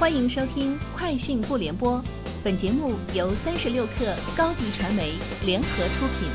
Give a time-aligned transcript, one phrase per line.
[0.00, 1.98] 欢迎收听《快讯不联播》，
[2.42, 5.12] 本节目由三十六克高低传媒
[5.44, 6.30] 联合出品。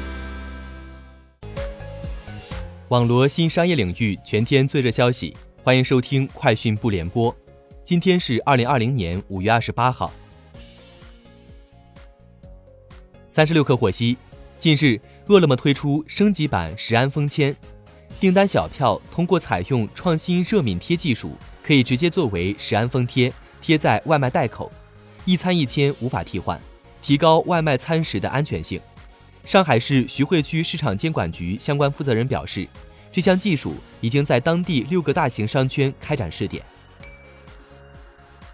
[2.90, 7.34] 网罗新商业领域全天最热消息，欢迎收听《快讯不联播》。
[7.84, 10.14] 今天是二零二零年五月二十八号。
[13.28, 14.16] 三十六氪获悉，
[14.60, 17.56] 近日，饿了么推出升级版食安封签，
[18.20, 21.32] 订单小票通过采用创新热敏贴技术，
[21.64, 23.34] 可以直接作为食安封贴。
[23.66, 24.72] 贴在外卖袋口，
[25.26, 26.62] 一餐一签无法替换，
[27.02, 28.80] 提高外卖餐食的安全性。
[29.44, 32.68] 上海市徐汇区市场监管局相关负责人表示，
[33.12, 36.64] 这项技术已经在当地六个大型商圈开展试点。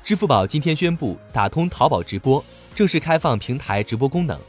[0.02, 2.42] 支付宝今天宣布打通淘宝直播，
[2.74, 4.40] 正式开放平台直播功能，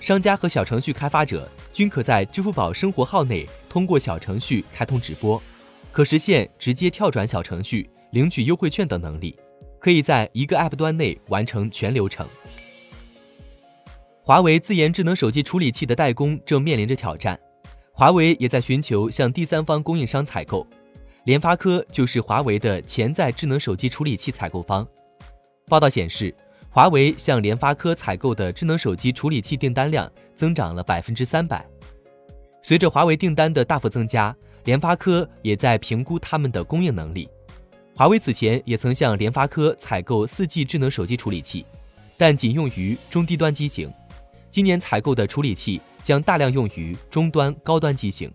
[0.00, 5.42] 商家和小程序开发者均可在支付宝生活号内通过小程序开通直播，
[5.90, 9.34] 可实现直接跳转小程序、领取优惠券等能力。
[9.80, 12.26] 可以在一个 App 端内完成全流程。
[14.22, 17.40] 华为自研智能手机处理器的代工正面临着挑战，
[17.92, 20.64] 华为也在寻求向第三方供应商采购，
[21.24, 24.86] 联发科就是华为的潜在智能手机处理器采购方。
[25.66, 26.32] 报道显示，
[26.68, 31.66] 华为向联发科采购的智能手机处理器订单量增长了百分之三百。
[32.62, 37.28] 随着华为订单的大幅增加，联发科也在评估他们的供应能力。
[38.00, 41.66] 华为此前也曾向联发科采购 4G 智能手机处理器，
[42.16, 43.92] 但仅用于中低端机型。
[44.50, 48.32] 今年采购的处理器将大量用于中端、高端机型。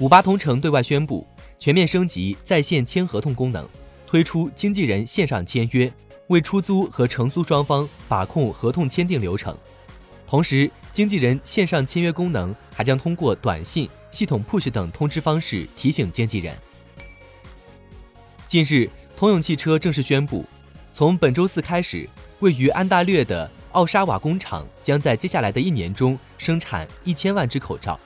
[0.00, 1.26] 五八同城对外宣布
[1.58, 3.66] 全面升级在线签合同功能，
[4.06, 5.90] 推出经纪人线上签约，
[6.26, 9.56] 为出租和承租双方把控合同签订流程。
[10.26, 16.54] 同时，经纪人线上签约功能还将通过短信、系统 push 等通知方式提醒经纪人。
[18.52, 18.86] 近日，
[19.16, 20.44] 通用汽车正式宣布，
[20.92, 22.06] 从本周四开始，
[22.40, 27.98] 位于安大略的奥沙瓦工厂将在接下来的一年中生产一千万只口罩。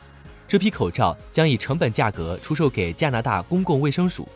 [0.47, 4.29] 这批口罩将以成本价格出售给加拿大公共卫生署。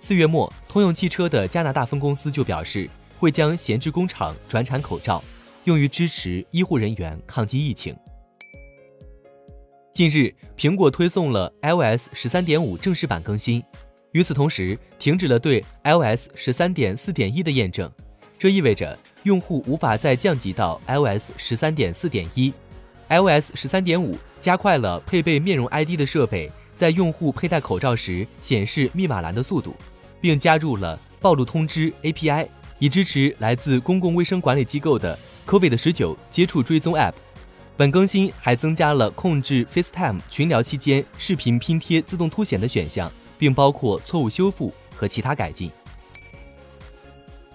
[0.00, 2.88] 四月末，通用汽车的加拿大分公司就表示，
[3.18, 5.22] 会将闲置工厂转产口罩，
[5.64, 7.94] 用于支持医护人员抗击疫情。
[9.92, 13.62] 近日，苹果推送了 iOS 十三点五正式版更新。
[14.12, 17.90] 与此同时，停止了对 iOS 十三点四点一的验证，
[18.38, 22.52] 这意味着用户无法再降级到 iOS 十三点四点一。
[23.08, 29.74] iOS 十三点五加快了配备面容 ID 的设备在用户佩戴口罩时显示密码栏的速度，
[30.20, 32.46] 并加入了暴露通知 API，
[32.78, 37.14] 以支持来自公共卫生管理机构的 COVID 十九接触追踪 App。
[37.78, 43.10] 本更新还增加了控制 FaceTime 群聊期间视频拼贴自动凸显的选项。
[43.42, 45.68] 并包括错误修复和其他改进。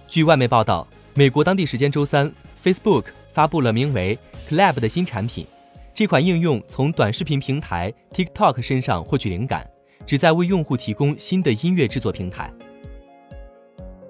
[0.06, 2.30] 据外媒报道，美国当地时间周三
[2.62, 4.18] ，Facebook 发布了名为
[4.50, 5.46] Club 的新产品。
[5.94, 9.66] 这款应用从短视频平台 TikTok 身上获取灵感，
[10.04, 12.52] 旨在为用户提供新的音乐制作平台。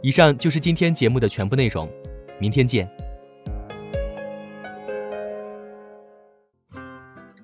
[0.03, 1.89] 以上就是今天节目的全部内容，
[2.41, 2.91] 明天见。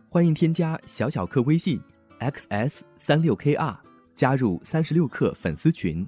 [0.09, 1.81] 欢迎添加小小客微信
[2.19, 3.77] xs 三六 kr。
[4.15, 6.07] 加入三十六氪粉丝群，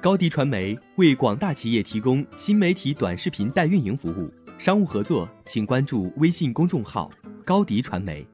[0.00, 7.10] 高迪传媒为广大企业提供新媒体短视频代运营服务，商务合作请关注微信公众号
[7.44, 8.26] 高迪传媒。